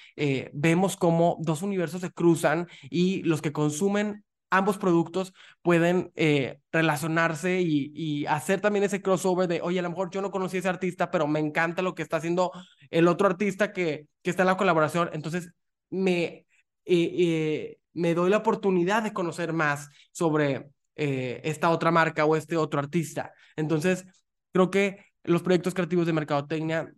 vemos 0.53 0.97
cómo 0.97 1.37
dos 1.39 1.61
universos 1.61 2.01
se 2.01 2.11
cruzan 2.11 2.67
y 2.89 3.23
los 3.23 3.41
que 3.41 3.51
consumen 3.51 4.25
ambos 4.49 4.77
productos 4.77 5.33
pueden 5.61 6.11
eh, 6.15 6.59
relacionarse 6.71 7.61
y, 7.61 8.25
hacer 8.27 8.61
también 8.61 8.83
ese 8.85 9.01
crossover 9.01 9.47
de, 9.47 9.61
oye, 9.61 9.79
a 9.79 9.81
lo 9.81 9.89
mejor 9.89 10.09
yo 10.09 10.21
no 10.21 10.31
conocí 10.31 10.57
a 10.57 10.59
ese 10.59 10.69
artista, 10.69 11.11
pero 11.11 11.27
me 11.27 11.39
encanta 11.39 11.81
lo 11.81 11.95
que 11.95 12.03
está 12.03 12.17
haciendo 12.17 12.51
el 12.89 13.07
otro 13.07 13.27
artista 13.27 13.71
que, 13.73 14.07
que 14.23 14.29
está 14.29 14.43
en 14.43 14.47
la 14.47 14.57
colaboración. 14.57 15.09
Entonces, 15.13 15.51
me, 15.89 16.23
eh, 16.23 16.45
eh, 16.85 17.77
me 17.93 18.13
doy 18.13 18.29
la 18.29 18.37
oportunidad 18.37 19.03
de 19.03 19.13
conocer 19.13 19.53
más 19.53 19.89
sobre 20.11 20.69
esta 20.95 21.69
otra 21.69 21.91
marca 21.91 22.25
o 22.25 22.35
este 22.35 22.57
otro 22.57 22.79
artista. 22.79 23.33
Entonces, 23.55 24.05
creo 24.51 24.71
que 24.71 25.05
los 25.23 25.41
proyectos 25.41 25.73
creativos 25.73 26.05
de 26.05 26.13
mercadotecnia 26.13 26.91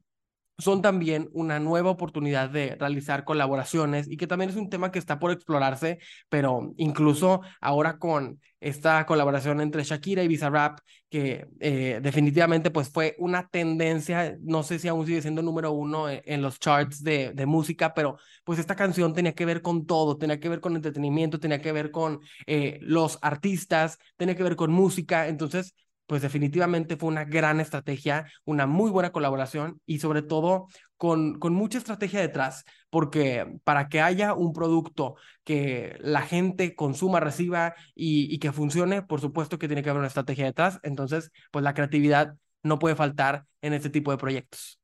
son 0.58 0.82
también 0.82 1.30
una 1.34 1.60
nueva 1.60 1.92
oportunidad 1.92 2.50
de 2.50 2.76
realizar 2.76 3.24
colaboraciones 3.24 4.10
y 4.10 4.18
que 4.18 4.28
también 4.28 4.50
es 4.50 4.56
un 4.56 4.70
tema 4.70 4.92
que 4.92 5.00
está 5.00 5.20
por 5.20 5.32
explorarse, 5.32 6.00
pero 6.30 6.74
incluso 6.78 7.42
ahora 7.62 8.00
con 8.00 8.40
esta 8.60 9.06
colaboración 9.06 9.62
entre 9.62 9.84
Shakira 9.84 10.24
y 10.24 10.28
Bizarrap, 10.28 10.80
que 11.10 11.48
eh, 11.60 12.00
definitivamente 12.02 12.72
pues 12.72 12.90
fue 12.90 13.16
una 13.20 13.48
tendencia, 13.48 14.36
no 14.42 14.64
sé 14.64 14.80
si 14.80 14.88
aún 14.88 15.06
sigue 15.06 15.22
siendo 15.22 15.44
número 15.44 15.72
uno 15.72 16.10
e, 16.10 16.24
en, 16.26 16.42
los 16.42 16.60
charts 16.60 17.04
de, 17.04 17.34
de, 17.34 17.46
música, 17.46 17.94
pero 17.94 18.18
pues 18.44 18.58
esta 18.58 18.76
canción 18.76 19.14
tenía 19.14 19.34
que 19.36 19.46
ver 19.46 19.62
con 19.62 19.86
todo, 19.86 20.18
tenía 20.18 20.40
que 20.40 20.50
ver 20.50 20.60
con 20.60 20.76
entretenimiento, 20.76 21.40
tenía 21.40 21.62
que 21.62 21.72
ver 21.72 21.92
con 21.92 22.20
eh, 22.48 22.80
los 22.82 23.20
artistas, 23.22 24.00
tenía 24.18 24.36
que 24.36 24.44
ver 24.44 24.56
con 24.56 24.72
música, 24.72 25.28
entonces 25.28 25.76
pues 26.08 26.22
definitivamente 26.22 26.98
fue 26.98 27.10
una 27.10 27.26
gran 27.26 27.60
estrategia, 27.60 28.32
una 28.46 28.66
muy 28.66 28.90
buena 28.90 29.12
colaboración 29.12 29.82
y 29.86 30.00
sobre 30.00 30.22
todo 30.24 30.68
con, 30.98 31.38
con 31.40 31.54
mucha 31.54 31.78
estrategia 31.78 32.22
detrás, 32.22 32.66
porque 32.90 33.46
para 33.64 33.90
que 33.90 34.02
haya 34.02 34.34
un 34.34 34.54
producto 34.54 35.16
que 35.44 35.98
la 36.00 36.22
gente 36.22 36.76
consuma, 36.76 37.20
reciba 37.20 37.76
y, 37.94 38.34
y 38.34 38.40
que 38.40 38.52
funcione, 38.52 39.04
por 39.04 39.22
supuesto 39.22 39.60
que 39.60 39.68
tiene 39.68 39.84
que 39.84 39.90
haber 39.90 40.00
una 40.00 40.08
estrategia 40.08 40.46
detrás, 40.46 40.80
entonces 40.84 41.32
pues 41.52 41.64
la 41.64 41.74
creatividad 41.74 42.36
no 42.64 42.80
puede 42.80 42.96
faltar 42.96 43.46
en 43.62 43.74
este 43.74 43.90
tipo 43.90 44.12
de 44.12 44.18
proyectos. 44.18 44.80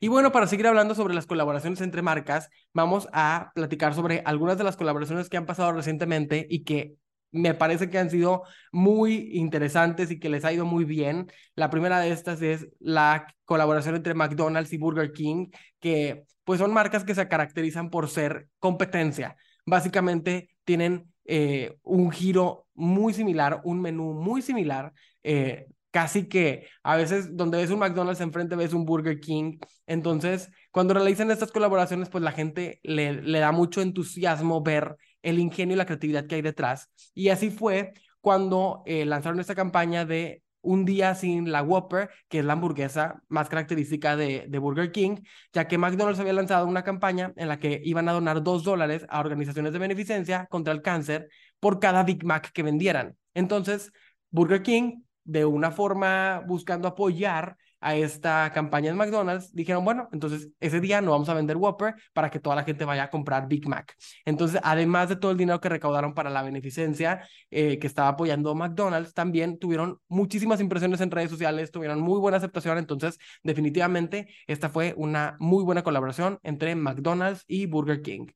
Y 0.00 0.08
bueno, 0.08 0.32
para 0.32 0.46
seguir 0.46 0.66
hablando 0.66 0.94
sobre 0.94 1.14
las 1.14 1.26
colaboraciones 1.26 1.80
entre 1.80 2.02
marcas, 2.02 2.50
vamos 2.72 3.08
a 3.12 3.52
platicar 3.54 3.94
sobre 3.94 4.22
algunas 4.24 4.58
de 4.58 4.64
las 4.64 4.76
colaboraciones 4.76 5.28
que 5.28 5.36
han 5.36 5.46
pasado 5.46 5.72
recientemente 5.72 6.46
y 6.48 6.64
que 6.64 6.94
me 7.36 7.54
parece 7.54 7.90
que 7.90 7.98
han 7.98 8.10
sido 8.10 8.42
muy 8.72 9.30
interesantes 9.34 10.10
y 10.10 10.18
que 10.18 10.28
les 10.28 10.44
ha 10.44 10.52
ido 10.52 10.64
muy 10.64 10.84
bien. 10.84 11.30
La 11.54 11.70
primera 11.70 12.00
de 12.00 12.10
estas 12.10 12.42
es 12.42 12.68
la 12.80 13.26
colaboración 13.44 13.96
entre 13.96 14.14
McDonald's 14.14 14.72
y 14.72 14.78
Burger 14.78 15.12
King, 15.12 15.48
que 15.80 16.24
pues 16.44 16.60
son 16.60 16.72
marcas 16.72 17.04
que 17.04 17.14
se 17.14 17.28
caracterizan 17.28 17.90
por 17.90 18.08
ser 18.08 18.48
competencia. 18.58 19.36
Básicamente 19.64 20.50
tienen 20.64 21.12
eh, 21.24 21.76
un 21.82 22.10
giro 22.10 22.66
muy 22.74 23.12
similar, 23.12 23.60
un 23.64 23.80
menú 23.80 24.12
muy 24.14 24.42
similar. 24.42 24.92
Eh, 25.22 25.66
casi 25.90 26.28
que 26.28 26.68
a 26.82 26.94
veces 26.94 27.36
donde 27.36 27.56
ves 27.56 27.70
un 27.70 27.78
McDonald's 27.78 28.20
enfrente 28.20 28.54
ves 28.54 28.74
un 28.74 28.84
Burger 28.84 29.18
King. 29.18 29.58
Entonces, 29.86 30.50
cuando 30.70 30.92
realizan 30.94 31.30
estas 31.30 31.50
colaboraciones, 31.50 32.10
pues 32.10 32.22
la 32.22 32.32
gente 32.32 32.80
le, 32.82 33.22
le 33.22 33.38
da 33.38 33.50
mucho 33.50 33.80
entusiasmo 33.80 34.62
ver 34.62 34.96
el 35.26 35.38
ingenio 35.40 35.74
y 35.74 35.78
la 35.78 35.86
creatividad 35.86 36.26
que 36.26 36.36
hay 36.36 36.42
detrás. 36.42 36.90
Y 37.12 37.30
así 37.30 37.50
fue 37.50 37.92
cuando 38.20 38.82
eh, 38.86 39.04
lanzaron 39.04 39.40
esta 39.40 39.54
campaña 39.54 40.04
de 40.04 40.42
un 40.62 40.84
día 40.84 41.14
sin 41.14 41.50
la 41.50 41.62
Whopper, 41.62 42.10
que 42.28 42.40
es 42.40 42.44
la 42.44 42.54
hamburguesa 42.54 43.22
más 43.28 43.48
característica 43.48 44.16
de, 44.16 44.46
de, 44.48 44.58
Burger 44.58 44.90
King, 44.92 45.18
ya 45.52 45.68
que 45.68 45.78
McDonald's 45.78 46.20
había 46.20 46.32
lanzado 46.32 46.66
una 46.66 46.82
campaña 46.82 47.32
en 47.36 47.48
la 47.48 47.58
que 47.58 47.80
iban 47.84 48.08
a 48.08 48.12
donar 48.12 48.42
dos 48.42 48.64
dólares 48.64 49.06
a 49.08 49.20
organizaciones 49.20 49.72
de 49.72 49.78
beneficencia 49.78 50.46
contra 50.46 50.72
el 50.72 50.82
cáncer 50.82 51.28
por 51.60 51.80
cada 51.80 52.02
Big 52.04 52.24
Mac 52.24 52.50
que 52.52 52.62
vendieran. 52.62 53.16
Entonces, 53.34 53.92
Burger 54.30 54.62
King, 54.62 55.02
de 55.24 55.44
una 55.44 55.70
forma 55.70 56.42
buscando 56.46 56.88
apoyar 56.88 57.56
a 57.86 57.94
esta 57.94 58.50
campaña 58.52 58.90
de 58.90 58.96
McDonald's, 58.96 59.54
dijeron, 59.54 59.84
bueno, 59.84 60.08
entonces 60.12 60.48
ese 60.58 60.80
día 60.80 61.00
no 61.00 61.12
vamos 61.12 61.28
a 61.28 61.34
vender 61.34 61.56
Whopper 61.56 61.94
para 62.12 62.30
que 62.30 62.40
toda 62.40 62.56
la 62.56 62.64
gente 62.64 62.84
vaya 62.84 63.04
a 63.04 63.10
comprar 63.10 63.46
Big 63.46 63.68
Mac. 63.68 63.94
Entonces, 64.24 64.60
además 64.64 65.08
de 65.08 65.14
todo 65.14 65.30
el 65.30 65.36
dinero 65.36 65.60
que 65.60 65.68
recaudaron 65.68 66.12
para 66.12 66.28
la 66.28 66.42
beneficencia 66.42 67.24
eh, 67.52 67.78
que 67.78 67.86
estaba 67.86 68.08
apoyando 68.08 68.56
McDonald's, 68.56 69.14
también 69.14 69.60
tuvieron 69.60 70.00
muchísimas 70.08 70.60
impresiones 70.60 71.00
en 71.00 71.12
redes 71.12 71.30
sociales, 71.30 71.70
tuvieron 71.70 72.00
muy 72.00 72.18
buena 72.18 72.38
aceptación, 72.38 72.76
entonces 72.78 73.18
definitivamente 73.44 74.34
esta 74.48 74.68
fue 74.68 74.92
una 74.96 75.36
muy 75.38 75.62
buena 75.62 75.84
colaboración 75.84 76.40
entre 76.42 76.74
McDonald's 76.74 77.44
y 77.46 77.66
Burger 77.66 78.02
King. 78.02 78.26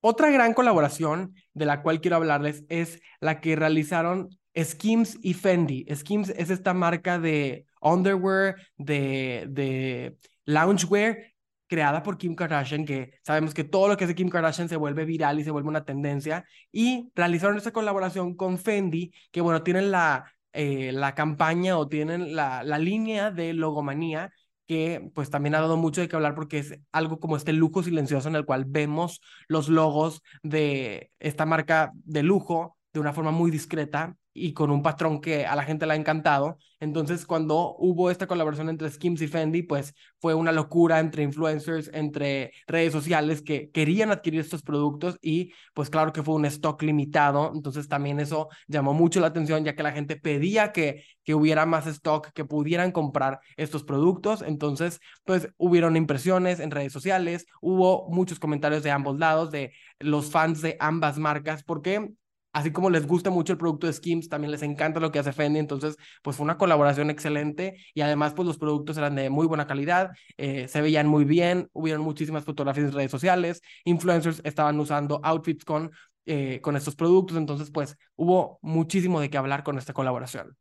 Otra 0.00 0.30
gran 0.30 0.54
colaboración 0.54 1.34
de 1.52 1.66
la 1.66 1.82
cual 1.82 2.00
quiero 2.00 2.16
hablarles 2.16 2.64
es 2.70 3.02
la 3.20 3.42
que 3.42 3.54
realizaron 3.54 4.30
Skims 4.56 5.18
y 5.22 5.34
Fendi. 5.34 5.86
Skims 5.94 6.30
es 6.30 6.50
esta 6.50 6.74
marca 6.74 7.18
de 7.18 7.66
underwear, 7.80 8.56
de, 8.76 9.46
de 9.48 10.16
loungewear 10.44 11.18
creada 11.66 12.02
por 12.02 12.18
Kim 12.18 12.34
Kardashian, 12.34 12.84
que 12.84 13.12
sabemos 13.22 13.54
que 13.54 13.62
todo 13.62 13.86
lo 13.86 13.96
que 13.96 14.04
hace 14.04 14.16
Kim 14.16 14.28
Kardashian 14.28 14.68
se 14.68 14.76
vuelve 14.76 15.04
viral 15.04 15.38
y 15.38 15.44
se 15.44 15.52
vuelve 15.52 15.68
una 15.68 15.84
tendencia, 15.84 16.44
y 16.72 17.12
realizaron 17.14 17.56
esta 17.56 17.70
colaboración 17.72 18.34
con 18.34 18.58
Fendi, 18.58 19.12
que 19.30 19.40
bueno, 19.40 19.62
tienen 19.62 19.92
la, 19.92 20.32
eh, 20.52 20.90
la 20.92 21.14
campaña 21.14 21.78
o 21.78 21.86
tienen 21.86 22.34
la, 22.34 22.64
la 22.64 22.78
línea 22.78 23.30
de 23.30 23.52
logomanía, 23.54 24.32
que 24.66 25.10
pues 25.14 25.30
también 25.30 25.54
ha 25.54 25.60
dado 25.60 25.76
mucho 25.76 26.00
de 26.00 26.08
qué 26.08 26.16
hablar 26.16 26.34
porque 26.34 26.58
es 26.58 26.74
algo 26.90 27.20
como 27.20 27.36
este 27.36 27.52
lujo 27.52 27.84
silencioso 27.84 28.28
en 28.28 28.36
el 28.36 28.44
cual 28.44 28.64
vemos 28.66 29.20
los 29.46 29.68
logos 29.68 30.22
de 30.42 31.12
esta 31.20 31.46
marca 31.46 31.92
de 31.94 32.24
lujo 32.24 32.76
de 32.92 33.00
una 33.00 33.12
forma 33.12 33.30
muy 33.30 33.50
discreta 33.50 34.16
y 34.32 34.52
con 34.52 34.70
un 34.70 34.82
patrón 34.82 35.20
que 35.20 35.44
a 35.46 35.56
la 35.56 35.64
gente 35.64 35.86
le 35.86 35.92
ha 35.94 35.96
encantado. 35.96 36.58
Entonces, 36.78 37.26
cuando 37.26 37.76
hubo 37.78 38.10
esta 38.10 38.26
colaboración 38.26 38.68
entre 38.68 38.90
Skims 38.90 39.20
y 39.22 39.28
Fendi, 39.28 39.62
pues 39.62 39.94
fue 40.18 40.34
una 40.34 40.52
locura 40.52 41.00
entre 41.00 41.22
influencers, 41.24 41.90
entre 41.92 42.52
redes 42.66 42.92
sociales 42.92 43.42
que 43.42 43.70
querían 43.70 44.10
adquirir 44.10 44.40
estos 44.40 44.62
productos 44.62 45.18
y 45.20 45.52
pues 45.74 45.90
claro 45.90 46.12
que 46.12 46.22
fue 46.22 46.34
un 46.36 46.44
stock 46.46 46.80
limitado. 46.82 47.52
Entonces, 47.54 47.88
también 47.88 48.20
eso 48.20 48.48
llamó 48.68 48.94
mucho 48.94 49.20
la 49.20 49.26
atención 49.28 49.64
ya 49.64 49.74
que 49.74 49.82
la 49.82 49.92
gente 49.92 50.16
pedía 50.16 50.72
que, 50.72 51.04
que 51.24 51.34
hubiera 51.34 51.66
más 51.66 51.86
stock, 51.86 52.30
que 52.32 52.44
pudieran 52.44 52.92
comprar 52.92 53.40
estos 53.56 53.82
productos. 53.84 54.42
Entonces, 54.42 55.00
pues 55.24 55.48
hubieron 55.56 55.96
impresiones 55.96 56.60
en 56.60 56.70
redes 56.70 56.92
sociales, 56.92 57.46
hubo 57.60 58.08
muchos 58.10 58.38
comentarios 58.38 58.82
de 58.82 58.90
ambos 58.90 59.18
lados, 59.18 59.50
de 59.50 59.72
los 59.98 60.30
fans 60.30 60.62
de 60.62 60.76
ambas 60.80 61.18
marcas, 61.18 61.62
porque 61.64 62.10
así 62.52 62.72
como 62.72 62.90
les 62.90 63.06
gusta 63.06 63.30
mucho 63.30 63.52
el 63.52 63.58
producto 63.58 63.86
de 63.86 63.92
Skims, 63.92 64.28
también 64.28 64.50
les 64.50 64.62
encanta 64.62 65.00
lo 65.00 65.12
que 65.12 65.18
hace 65.18 65.32
Fendi, 65.32 65.58
entonces 65.58 65.96
pues 66.22 66.36
fue 66.36 66.44
una 66.44 66.58
colaboración 66.58 67.10
excelente 67.10 67.76
y 67.94 68.00
además 68.00 68.34
pues 68.34 68.46
los 68.46 68.58
productos 68.58 68.96
eran 68.96 69.14
de 69.14 69.30
muy 69.30 69.46
buena 69.46 69.66
calidad, 69.66 70.10
eh, 70.36 70.68
se 70.68 70.80
veían 70.80 71.06
muy 71.06 71.24
bien, 71.24 71.68
hubieron 71.72 72.02
muchísimas 72.02 72.44
fotografías 72.44 72.86
en 72.86 72.92
redes 72.92 73.10
sociales, 73.10 73.62
influencers 73.84 74.40
estaban 74.44 74.78
usando 74.80 75.20
outfits 75.22 75.64
con, 75.64 75.90
eh, 76.26 76.60
con 76.60 76.76
estos 76.76 76.96
productos, 76.96 77.36
entonces 77.36 77.70
pues 77.70 77.96
hubo 78.16 78.58
muchísimo 78.62 79.20
de 79.20 79.30
qué 79.30 79.38
hablar 79.38 79.62
con 79.62 79.78
esta 79.78 79.92
colaboración. 79.92 80.56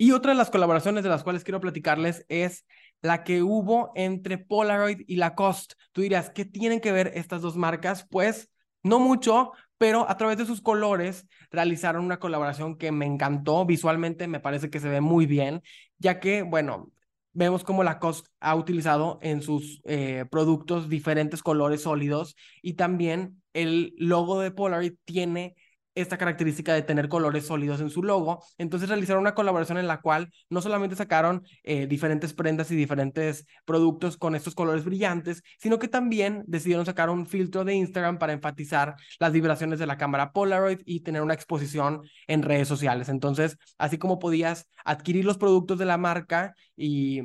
Y 0.00 0.12
otra 0.12 0.30
de 0.30 0.38
las 0.38 0.50
colaboraciones 0.50 1.02
de 1.02 1.10
las 1.10 1.24
cuales 1.24 1.42
quiero 1.42 1.60
platicarles 1.60 2.24
es 2.28 2.64
la 3.02 3.24
que 3.24 3.42
hubo 3.42 3.90
entre 3.96 4.38
Polaroid 4.38 5.00
y 5.08 5.16
Lacoste. 5.16 5.74
Tú 5.90 6.02
dirías, 6.02 6.30
¿qué 6.30 6.44
tienen 6.44 6.80
que 6.80 6.92
ver 6.92 7.10
estas 7.14 7.42
dos 7.42 7.56
marcas? 7.56 8.06
Pues 8.08 8.48
no 8.82 8.98
mucho, 8.98 9.52
pero 9.78 10.08
a 10.08 10.16
través 10.16 10.38
de 10.38 10.46
sus 10.46 10.60
colores 10.60 11.26
realizaron 11.50 12.04
una 12.04 12.18
colaboración 12.18 12.76
que 12.76 12.92
me 12.92 13.06
encantó. 13.06 13.64
Visualmente 13.64 14.26
me 14.28 14.40
parece 14.40 14.70
que 14.70 14.80
se 14.80 14.88
ve 14.88 15.00
muy 15.00 15.26
bien, 15.26 15.62
ya 15.98 16.20
que, 16.20 16.42
bueno, 16.42 16.92
vemos 17.32 17.64
cómo 17.64 17.84
Lacoste 17.84 18.28
ha 18.40 18.56
utilizado 18.56 19.18
en 19.22 19.42
sus 19.42 19.80
eh, 19.84 20.24
productos 20.30 20.88
diferentes 20.88 21.42
colores 21.42 21.82
sólidos 21.82 22.36
y 22.62 22.74
también 22.74 23.42
el 23.52 23.94
logo 23.96 24.40
de 24.40 24.50
Polaroid 24.50 24.94
tiene 25.04 25.54
esta 26.00 26.18
característica 26.18 26.74
de 26.74 26.82
tener 26.82 27.08
colores 27.08 27.46
sólidos 27.46 27.80
en 27.80 27.90
su 27.90 28.02
logo. 28.02 28.42
Entonces 28.56 28.88
realizaron 28.88 29.22
una 29.22 29.34
colaboración 29.34 29.78
en 29.78 29.86
la 29.86 30.00
cual 30.00 30.30
no 30.50 30.60
solamente 30.60 30.96
sacaron 30.96 31.44
eh, 31.64 31.86
diferentes 31.86 32.32
prendas 32.32 32.70
y 32.70 32.76
diferentes 32.76 33.46
productos 33.64 34.16
con 34.16 34.34
estos 34.34 34.54
colores 34.54 34.84
brillantes, 34.84 35.42
sino 35.58 35.78
que 35.78 35.88
también 35.88 36.44
decidieron 36.46 36.86
sacar 36.86 37.10
un 37.10 37.26
filtro 37.26 37.64
de 37.64 37.74
Instagram 37.74 38.18
para 38.18 38.32
enfatizar 38.32 38.96
las 39.18 39.32
vibraciones 39.32 39.78
de 39.78 39.86
la 39.86 39.98
cámara 39.98 40.32
Polaroid 40.32 40.80
y 40.84 41.00
tener 41.00 41.22
una 41.22 41.34
exposición 41.34 42.02
en 42.26 42.42
redes 42.42 42.68
sociales. 42.68 43.08
Entonces, 43.08 43.58
así 43.78 43.98
como 43.98 44.18
podías 44.18 44.68
adquirir 44.84 45.24
los 45.24 45.38
productos 45.38 45.78
de 45.78 45.84
la 45.84 45.98
marca 45.98 46.54
y 46.76 47.22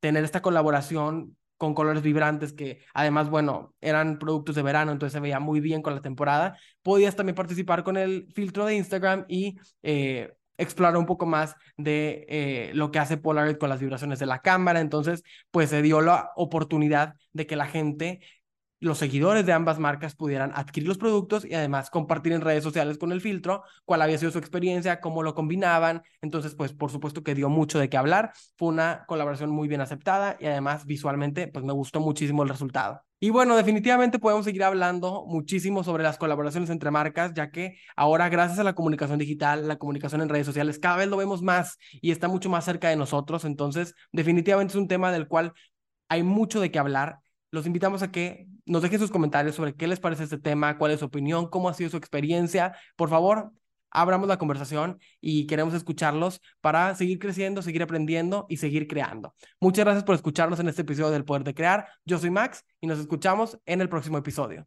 tener 0.00 0.24
esta 0.24 0.42
colaboración 0.42 1.36
con 1.56 1.74
colores 1.74 2.02
vibrantes 2.02 2.52
que 2.52 2.80
además, 2.94 3.30
bueno, 3.30 3.74
eran 3.80 4.18
productos 4.18 4.54
de 4.54 4.62
verano, 4.62 4.92
entonces 4.92 5.12
se 5.12 5.20
veía 5.20 5.40
muy 5.40 5.60
bien 5.60 5.82
con 5.82 5.94
la 5.94 6.02
temporada. 6.02 6.58
Podías 6.82 7.16
también 7.16 7.34
participar 7.34 7.84
con 7.84 7.96
el 7.96 8.26
filtro 8.34 8.66
de 8.66 8.76
Instagram 8.76 9.24
y 9.28 9.58
eh, 9.82 10.32
explorar 10.58 10.96
un 10.96 11.06
poco 11.06 11.26
más 11.26 11.56
de 11.76 12.26
eh, 12.28 12.70
lo 12.74 12.90
que 12.90 12.98
hace 12.98 13.16
Polaroid 13.16 13.56
con 13.56 13.68
las 13.70 13.80
vibraciones 13.80 14.18
de 14.18 14.26
la 14.26 14.40
cámara. 14.40 14.80
Entonces, 14.80 15.22
pues 15.50 15.70
se 15.70 15.82
dio 15.82 16.00
la 16.00 16.30
oportunidad 16.36 17.14
de 17.32 17.46
que 17.46 17.56
la 17.56 17.66
gente 17.66 18.20
los 18.80 18.98
seguidores 18.98 19.46
de 19.46 19.52
ambas 19.52 19.78
marcas 19.78 20.14
pudieran 20.14 20.52
adquirir 20.54 20.88
los 20.88 20.98
productos 20.98 21.44
y 21.44 21.54
además 21.54 21.90
compartir 21.90 22.32
en 22.32 22.42
redes 22.42 22.62
sociales 22.62 22.98
con 22.98 23.10
el 23.12 23.20
filtro 23.20 23.62
cuál 23.84 24.02
había 24.02 24.18
sido 24.18 24.30
su 24.30 24.38
experiencia, 24.38 25.00
cómo 25.00 25.22
lo 25.22 25.34
combinaban. 25.34 26.02
Entonces, 26.20 26.54
pues 26.54 26.72
por 26.72 26.90
supuesto 26.90 27.22
que 27.22 27.34
dio 27.34 27.48
mucho 27.48 27.78
de 27.78 27.88
qué 27.88 27.96
hablar. 27.96 28.32
Fue 28.56 28.68
una 28.68 29.04
colaboración 29.06 29.50
muy 29.50 29.68
bien 29.68 29.80
aceptada 29.80 30.36
y 30.40 30.46
además 30.46 30.84
visualmente, 30.84 31.48
pues 31.48 31.64
me 31.64 31.72
gustó 31.72 32.00
muchísimo 32.00 32.42
el 32.42 32.48
resultado. 32.50 33.02
Y 33.18 33.30
bueno, 33.30 33.56
definitivamente 33.56 34.18
podemos 34.18 34.44
seguir 34.44 34.62
hablando 34.62 35.24
muchísimo 35.26 35.82
sobre 35.82 36.02
las 36.02 36.18
colaboraciones 36.18 36.68
entre 36.68 36.90
marcas, 36.90 37.32
ya 37.32 37.50
que 37.50 37.78
ahora 37.96 38.28
gracias 38.28 38.58
a 38.58 38.64
la 38.64 38.74
comunicación 38.74 39.18
digital, 39.18 39.66
la 39.66 39.76
comunicación 39.76 40.20
en 40.20 40.28
redes 40.28 40.44
sociales, 40.44 40.78
cada 40.78 40.96
vez 40.96 41.08
lo 41.08 41.16
vemos 41.16 41.40
más 41.40 41.78
y 41.92 42.10
está 42.10 42.28
mucho 42.28 42.50
más 42.50 42.66
cerca 42.66 42.90
de 42.90 42.96
nosotros. 42.96 43.46
Entonces, 43.46 43.94
definitivamente 44.12 44.72
es 44.72 44.76
un 44.76 44.88
tema 44.88 45.12
del 45.12 45.28
cual 45.28 45.54
hay 46.08 46.22
mucho 46.22 46.60
de 46.60 46.70
qué 46.70 46.78
hablar 46.78 47.20
los 47.50 47.66
invitamos 47.66 48.02
a 48.02 48.10
que 48.10 48.46
nos 48.66 48.82
dejen 48.82 48.98
sus 48.98 49.10
comentarios 49.10 49.54
sobre 49.54 49.74
qué 49.74 49.86
les 49.86 50.00
parece 50.00 50.24
este 50.24 50.38
tema, 50.38 50.76
cuál 50.78 50.92
es 50.92 51.00
su 51.00 51.06
opinión, 51.06 51.48
cómo 51.48 51.68
ha 51.68 51.74
sido 51.74 51.90
su 51.90 51.96
experiencia. 51.96 52.76
Por 52.96 53.08
favor, 53.08 53.52
abramos 53.90 54.28
la 54.28 54.38
conversación 54.38 54.98
y 55.20 55.46
queremos 55.46 55.72
escucharlos 55.74 56.40
para 56.60 56.94
seguir 56.94 57.18
creciendo, 57.18 57.62
seguir 57.62 57.82
aprendiendo 57.82 58.46
y 58.48 58.58
seguir 58.58 58.86
creando. 58.86 59.34
Muchas 59.60 59.84
gracias 59.84 60.04
por 60.04 60.14
escucharnos 60.14 60.60
en 60.60 60.68
este 60.68 60.82
episodio 60.82 61.10
del 61.10 61.24
Poder 61.24 61.44
de 61.44 61.54
Crear. 61.54 61.88
Yo 62.04 62.18
soy 62.18 62.30
Max 62.30 62.64
y 62.80 62.86
nos 62.86 62.98
escuchamos 62.98 63.58
en 63.64 63.80
el 63.80 63.88
próximo 63.88 64.18
episodio. 64.18 64.66